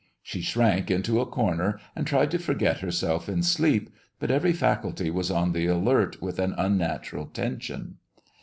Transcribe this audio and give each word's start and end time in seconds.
She 0.23 0.41
shrank 0.41 0.89
into 0.89 1.21
a 1.21 1.27
corner 1.27 1.79
and 1.95 2.07
tried 2.07 2.31
to 2.31 2.39
forget 2.39 2.79
herself 2.79 3.29
in 3.29 3.43
sleep, 3.43 3.91
but 4.17 4.31
every 4.31 4.51
faculty 4.51 5.11
was 5.11 5.29
on 5.29 5.51
the 5.53 5.67
alert 5.67 6.19
with 6.19 6.39
an 6.39 6.55
unnatural 6.57 7.27
tension. 7.27 7.99